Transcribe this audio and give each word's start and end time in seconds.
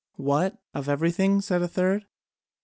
"What? 0.17 0.57
Of 0.73 0.89
everything?" 0.89 1.41
said 1.41 1.61
a 1.61 1.67
third. 1.67 2.07